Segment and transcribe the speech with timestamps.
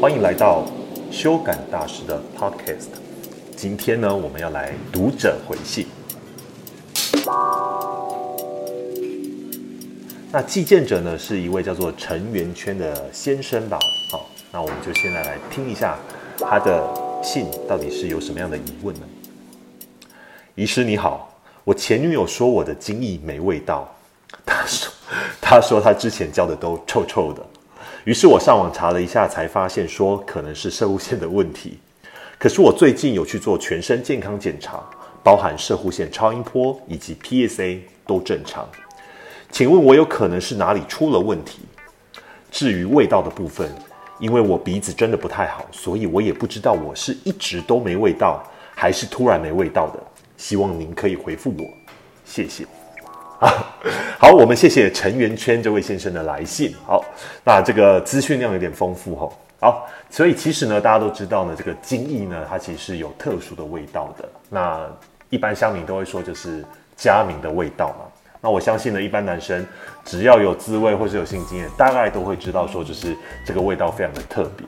[0.00, 0.64] 欢迎来到
[1.12, 2.88] 修改大师的 Podcast。
[3.54, 5.86] 今天呢，我们要来读者回信。
[10.32, 13.78] 那寄件者呢，是一位叫做陈圆圈的先生吧？
[14.10, 15.98] 好，那我们就先来来听一下
[16.38, 16.82] 他的
[17.22, 19.02] 信到底是有什么样的疑问呢？
[20.54, 21.30] 医师你好，
[21.62, 23.86] 我前女友说我的精液没味道，
[24.46, 24.90] 她说
[25.42, 27.44] 她说她之前交的都臭臭的。
[28.04, 31.78] 于是我上网查了一下，才发现说可能是射护线的问题。
[32.38, 34.82] 可是我最近有去做全身健康检查，
[35.22, 38.66] 包含射护线超音波以及 PSA 都正常。
[39.50, 41.58] 请问我有可能是哪里出了问题？
[42.50, 43.70] 至于味道的部分，
[44.18, 48.42] 因为我鼻子真的不太好，所以我也不知道我是一直都没味道，
[48.74, 50.02] 还是突然没味道的。
[50.38, 51.64] 希望您可以回复我，
[52.24, 52.64] 谢谢。
[54.20, 56.74] 好，我们谢谢陈圆圈这位先生的来信。
[56.84, 57.02] 好，
[57.42, 59.32] 那这个资讯量有点丰富吼。
[59.58, 64.28] 好，所以其实呢，大家都知道呢，这个精液呢，它其实是有特殊的味道的。
[64.50, 64.86] 那
[65.30, 66.62] 一般乡民都会说，就是
[66.98, 68.04] 佳明的味道嘛。
[68.42, 69.66] 那我相信呢，一般男生
[70.04, 74.66] 只要有滋味或是有性经验，大概都会知道说，就是这个味道非常的特别。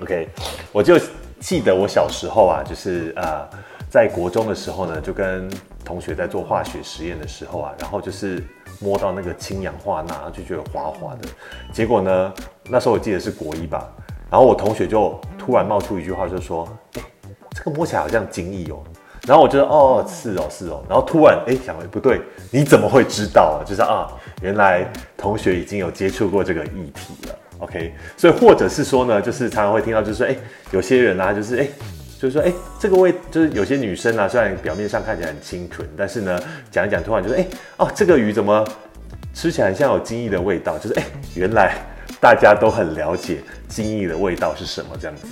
[0.00, 0.28] OK，
[0.70, 0.96] 我就
[1.40, 3.48] 记得我小时候啊，就是呃。
[3.90, 5.50] 在国中的时候呢，就跟
[5.84, 8.42] 同学在做化学实验的时候啊，然后就是
[8.80, 11.28] 摸到那个氢氧化钠，就觉得滑滑的。
[11.72, 12.32] 结果呢，
[12.68, 13.90] 那时候我记得是国一吧，
[14.30, 17.02] 然后我同学就突然冒出一句话，就说：“哎，
[17.50, 18.82] 这个摸起来好像精液哦。”
[19.26, 23.66] 然后我觉得：“哦，是哦，是哦。”然后突然哎想，不对，你怎么会知道啊？
[23.66, 24.10] 就是啊，
[24.42, 27.34] 原来同学已经有接触过这个议题了。
[27.58, 30.36] OK，所以或者是说呢，就是常常会听到，就是哎，
[30.70, 31.68] 有些人啊，就是哎。
[32.20, 36.38] 就是说，哎，这个味就是有些女生啊，虽然表面上看起来很清纯，但是呢，
[36.70, 37.46] 讲一讲突然就说，哎，
[37.78, 38.62] 哦，这个鱼怎么
[39.32, 40.76] 吃起来像有精液的味道？
[40.76, 41.04] 就是，哎，
[41.34, 41.74] 原来
[42.20, 45.26] 大家都很了解精液的味道是什么这样子。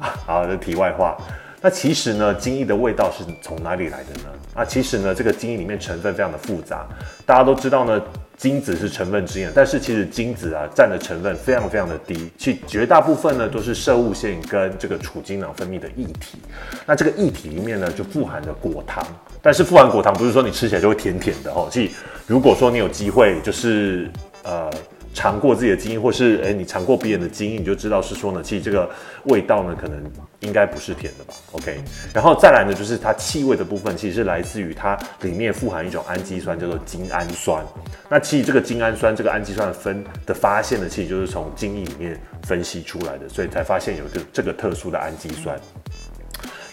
[0.00, 1.16] 好，这题外话。
[1.60, 4.28] 那其实呢，精液的味道是从哪里来的呢？
[4.54, 6.84] 啊，其实呢，这个精液里面成分非常的复杂，
[7.24, 8.02] 大家都知道呢。
[8.36, 16.38] 精子是成分之一，但是其实精子啊占的成分非常非常的低，其绝大部分呢都是射物腺跟这个储精囊分泌的液体。
[16.84, 19.04] 那这个液体里面呢就富含着果糖，
[19.40, 21.68] 但是富含果糖不是说你吃起来就会甜甜的哦。
[21.70, 21.90] 所以
[22.26, 24.10] 如果说你有机会就是
[24.42, 24.70] 呃。
[25.16, 28.88] 尝过自己的基因，或是哎，你尝过别人的基因，你就知道是说呢，其实这个
[29.24, 29.98] 味道呢，可能
[30.40, 31.80] 应该不是甜的吧？OK，
[32.12, 37.64] 然后再来呢，就是它气味的部分，其实是来自于它里面富含一种氨基酸，叫做精氨酸。
[38.10, 45.58] 那其实这个精氨酸，这个氨基酸的分的发现呢，其实就是从精液里面分析出来的，所以才发现有个这个特殊的氨基酸。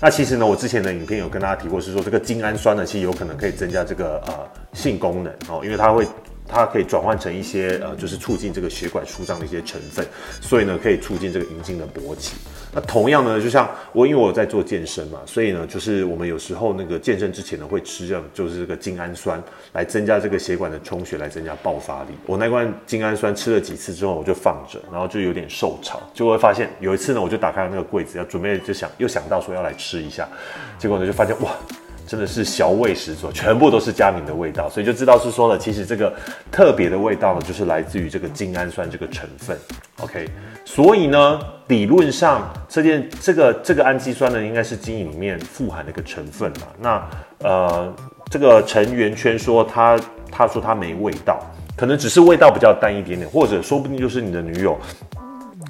[0.00, 4.34] 那其实呢，我之前的影片有跟大家提过，是说这个精氨酸呢，其实有可能可以增加这个呃
[4.72, 6.04] 性功能哦，因为它会。
[6.52, 10.06] 它可以转换成一些呃，就是促进这个血管舒张的一些成分，
[10.40, 12.34] 所以呢，可以促进这个阴茎的勃起。
[12.74, 19.42] 那同样呢，就像我因为我在做健身嘛，所以呢，就是我们有时候那个健身之前呢，会吃这样就是这个精氨酸
[19.72, 22.10] 来增加这个血管的充血，来增加爆发力。
[22.26, 30.28] 我那罐精氨酸吃了几次之后，我就放着，然后就有点受潮，就会发现有一次呢，我就打开了那个柜子要准备就想又想到说要来吃一下，
[30.78, 31.50] 结果呢就发现哇。
[32.12, 36.12] 真的是小味十足，全部都是佳明的味道，所以就知道是说了，其实这个
[36.50, 39.56] 特别的味道呢，就是来自于这个精氨酸这个成分。
[40.02, 40.28] OK，
[40.62, 46.66] 所以呢，理论上这件这个这个氨基酸呢，应该是精液里面富含的一个成分嘛。
[46.78, 47.08] 那
[47.38, 47.94] 呃，
[48.30, 49.98] 这个陈圆圈说他
[50.30, 51.40] 他说他没味道，
[51.74, 54.78] 可能只是味道比较淡一点点，或者说不定就是你的女友。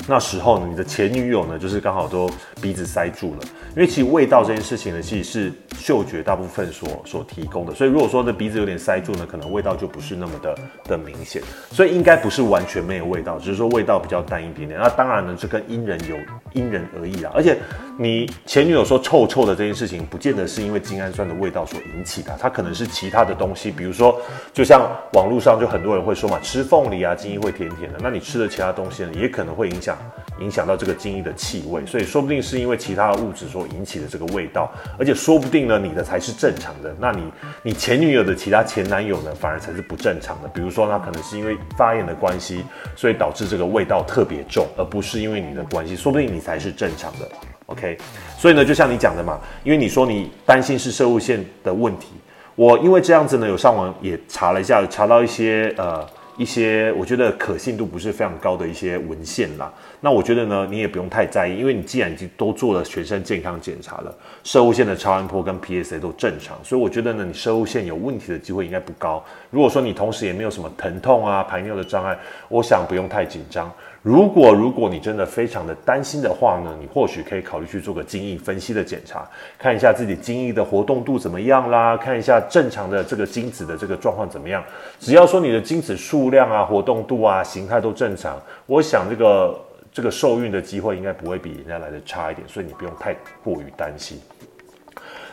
[0.08, 2.28] 那时候呢，你的前女友呢，就是刚好都
[2.60, 3.40] 鼻子塞住了，
[3.70, 14.78] 因为其实味道这件事情呢，其实是嗅觉大部分所所提供的，所以如果说的鼻子有点塞住呢，可能味道就不是那么的的明显，所以应该不是完全没有味道，只是说味道比较淡一点点。
[14.80, 16.16] 那当然呢，这跟因人有
[16.52, 17.30] 因人而异啦。
[17.34, 17.58] 而且
[18.02, 24.20] 你前女友说臭臭的这件事情，不见得是因为精氨酸的味道所引起的，它可能是其他的东西，比如说，
[24.52, 29.96] 就像网络上就很多人会说嘛，吃凤梨啊，精液会甜甜的，那你吃的其他东西呢，也可能会影响。
[30.40, 37.22] 影响到这个精液的气味，所以说不定是因为其他的物质所引起的这个味道，而且说不定呢，你的才是正常的，那你
[37.62, 40.48] 你前女友的其他前男友呢，反而才是不正常的。
[40.48, 42.64] 比如说，他可能是因为发炎的关系，
[42.96, 47.28] 所以导致这个味道特别重，而不是因为你的关系，说不定你才是正常的。
[47.72, 47.98] OK，
[48.38, 52.12] 所以呢，就像你讲的嘛，因为你说你担心是射物线的问题，
[52.54, 56.06] 我因为这样子呢，有上网也查了一下，查到一些呃。
[56.38, 59.70] 一些我觉得可信度不是非常高的一些文献啦，
[60.00, 69.22] 那我觉得呢，你也不用太在意，因为你既然已经都做了全身健康检查了，射物线的超音波跟 PSA 都正常，所以我觉得呢，你射物线有问题的机会应该不高。
[69.50, 73.70] 如果说你同时也没有什么疼痛啊、排尿的障碍，我想不用太紧张。
[74.02, 79.24] 如果如果你真的非常的担心的话呢，你或许可以考虑去做个精液分析的检查，
[79.56, 84.62] 看一下自己精液的活动度怎么样啦，看一下正常的这个精子的这个状况怎么样。
[84.98, 89.60] 只要说你的精子数量啊、活动度啊、形态都正常，我想这个
[89.92, 93.14] 这个受孕的机会应该不会比人家来的差一点，所以你不用太
[93.44, 94.20] 过于担心。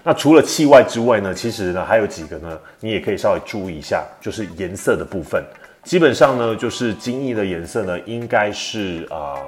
[0.03, 5.43] 那除了气外之外呢，其实呢还有几个呢，你也可以稍微注意一下，就是颜色的部分。
[5.89, 9.41] 基本上呢，就是精液的颜色呢，应该是啊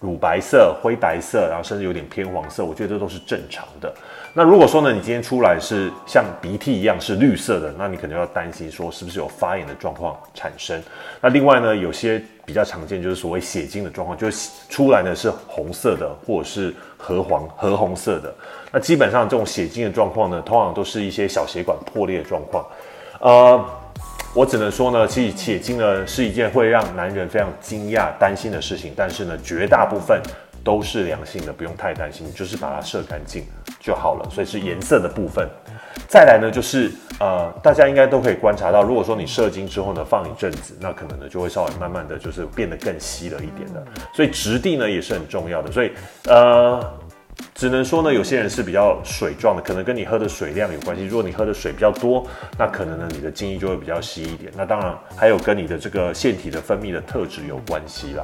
[0.00, 3.94] 乳白色、灰白色，然后甚至有点偏黄色，我觉得这都是正常的。
[4.32, 10.82] 那如果说呢，你今天出来是像鼻涕一样是绿色的，那你可能要担心说是不是有发炎的状况产生。
[11.20, 18.34] 那另外呢，有些比较常见就是所谓血精的状况，就是出来呢是红色的或者是褐黄、褐红色的。
[18.72, 22.66] 那基本上这种血精的状况呢，通常都是一些小血管破裂的状况。
[23.20, 23.64] 呃，
[24.34, 30.22] 我只能说呢，其实血精呢是一件会让男人非常惊讶、担心的事情，但是呢，绝大部分
[30.64, 33.44] 都是良性的，不用太担心，就是把它射干净
[33.78, 34.26] 就好了。
[34.30, 35.46] 所以是颜色的部分。
[36.08, 36.90] 再来呢，就是
[37.20, 43.84] 呃，大家应该都可以观察到，如果说你射精之后呢，放一阵子，那可能呢就会稍微慢慢的就是变得更稀了一点的。
[44.14, 45.70] 所以质地呢也是很重要的。
[45.70, 45.92] 所以
[46.24, 46.82] 呃。
[47.54, 51.04] 只能说呢，有些人是比较水状的，可能跟你喝的水量有关系。
[51.06, 52.26] 如果你喝的水比较多，
[52.58, 54.52] 那可能呢你的精液就会比较稀一点。
[54.56, 58.22] 那当然还有跟你的这个腺体的分泌的特质有关系啦。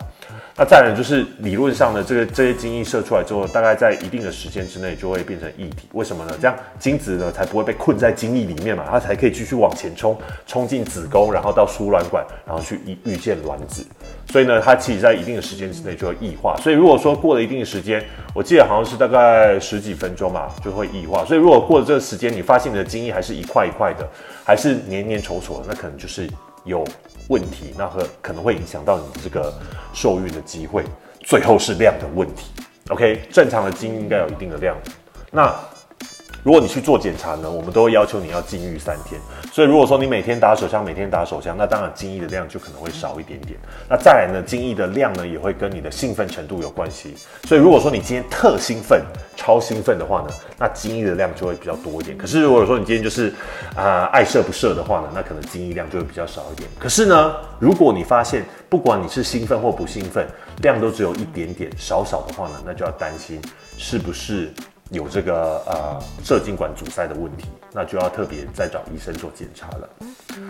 [0.57, 5.89] 那再来就是理论上呢，这个这些精液射出来之后，大概在一定的时间之内就会变成液体。
[5.93, 6.35] 为什么呢？
[6.41, 13.87] 这样精子呢才不会被困在精液里面嘛，它才可以继续往前冲，冲进子宫，然后到输卵管，然后去遇遇见卵子。
[14.31, 16.57] 所以呢，它其实在一定的时间之内就会异化。
[16.61, 21.25] 所以如果说过了一定的时间，我记得好像是大概十几分钟嘛，就会异化。
[21.25, 24.07] 所以如果过了这个时间，你发现你的精液还是一块一块的，
[24.45, 26.29] 还是黏黏稠稠的，那可能就是
[26.65, 26.85] 有。
[27.29, 29.53] 问题，那和可能会影响到你这个
[29.93, 30.83] 受孕的机会。
[31.21, 32.47] 最后是量的问题。
[32.89, 34.75] OK，正常的精液应该有一定的量。
[35.31, 35.55] 那
[36.43, 39.21] 如果你去做检查呢，我们都会要求你要禁欲三天。
[39.53, 43.59] 所以如果说你每天打手枪，每天打手枪，那当然精液的量就可能会少一点点。
[43.89, 47.15] 那再来呢，精液的量呢也会跟你的兴奋程度有关系。
[47.45, 49.03] 所以如果说你今天特兴奋、
[49.37, 52.17] 超兴奋的话呢，那精液的量就会比较多一点。
[52.17, 53.33] 可是如果说你今天就是
[53.75, 56.69] 啊爱射不射的话呢，那可能精液量就会比较少一点。
[56.79, 60.27] 可是呢，如果你发现不管你是兴奋或不兴奋，
[60.63, 63.41] 量都只有一点点少少的话呢，那就要担心
[63.77, 64.53] 是不是。
[64.91, 69.89] 有这个呃射精管阻塞的问题，那就要特别再找医生做检查了。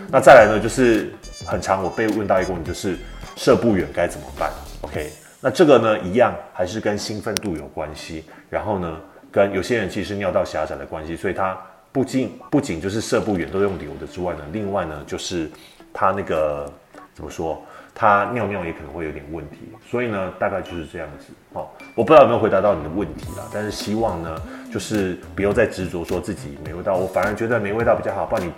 [0.09, 1.11] 那再来呢，就是
[1.45, 2.97] 很长，我被问到一个问题，就是
[3.35, 4.51] 射不远该怎么办
[4.81, 8.97] ？OK，那这个呢一样还是跟兴奋度有关系，然后呢
[9.31, 11.57] 跟有些人其实尿道狭窄的关系，所以他
[11.91, 15.49] 不仅不仅就是射不远都用流的之外呢，另外呢就是
[15.93, 16.71] 他那个
[17.13, 17.61] 怎么说？
[17.99, 19.57] 他尿尿也可能会有点问题，
[19.91, 21.33] 所以呢，大概就是这样子。
[21.51, 24.41] 哦，我不知道有没有回答到你的问题啦，但是希望呢，
[24.71, 28.25] 就是不要再执着说自己没味道，我反而觉得没味道比较好。
[28.25, 28.53] 不然你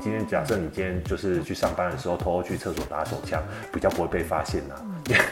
[0.00, 3.38] 今天假设你今天就是去上班的时候偷偷去厕所打手枪，
[3.70, 4.74] 比较不会被发现呐。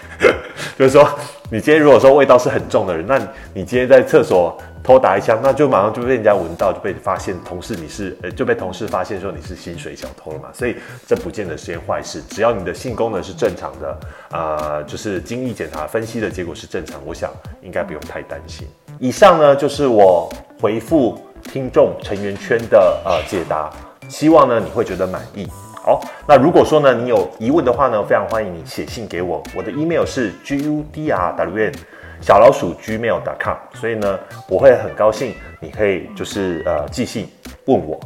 [0.76, 1.08] 就是说，
[1.50, 3.16] 你今天如果说味道是很重的人，那
[3.55, 4.61] 你今天在厕所。
[4.85, 10.77] 偷打一枪，那就马上就被人家闻到，就被发现同事你是呃就被同事发现说你是薪水小偷了嘛，所以
[11.07, 12.23] 这不见得是件坏事。
[12.29, 13.99] 只要你的性功能是正常的，
[14.31, 18.69] 啊，就是精液检查分析的结果是正常，我想应该不用太担心。
[18.99, 23.71] 以上呢就是我回复听众成员圈的呃解答，
[24.11, 25.49] 希望呢你会觉得满意。
[25.83, 25.99] 好，
[26.29, 31.73] 那如果说呢你有疑问的话呢，非常欢迎你写信给我，我的 email 是 g u d r w n。
[32.21, 34.18] 小老鼠 gmail.com，所以呢，
[34.49, 37.28] 我会很高兴，你可以就是呃寄信
[37.66, 37.99] 问我。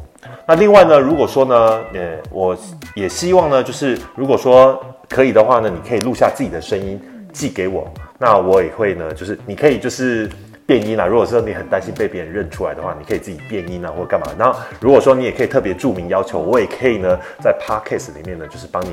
[0.46, 1.56] 那另外呢，如果说呢，
[1.94, 2.56] 呃，我
[2.94, 7.00] 也希望呢，就是如果说可以的话呢，你可以录下自己的声音
[7.32, 7.88] 寄给我，
[8.18, 10.28] 那我也会呢，就是你可以就是
[10.66, 11.06] 变音啦。
[11.06, 14.26] 如果说你很担心被别人认出来的话，你可以自己变音啊，或干嘛。
[14.38, 18.90] 然后如果说你也可以特别注明要求，我也可以呢，在 podcast 里面呢，就是帮你。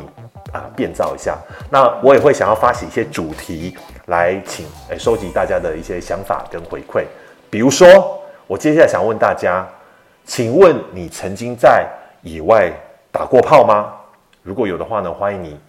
[0.54, 1.38] 啊，变造一下。
[1.70, 7.06] 那我也会想要发起一些主题来请诶收集大家的一些想法跟回馈。
[7.50, 9.68] 比如说，我接下来想问大家，
[10.26, 11.88] 请问你曾经在
[12.22, 12.72] 野外
[13.12, 13.94] 打过炮吗？
[14.44, 15.60] 如果有的话呢，欢迎你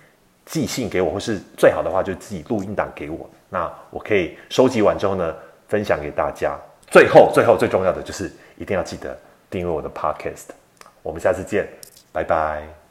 [0.45, 3.29] 寄信给我，或是最好的话就自己录音档给我。
[3.49, 5.35] 那我可以收集完之后呢，
[5.69, 6.57] 分享给大家。
[6.91, 9.17] 最后，最后最重要的就是一定要记得
[9.49, 10.51] 订阅我的 Podcast。
[11.03, 11.67] 我们下次见，
[12.13, 12.86] 拜拜。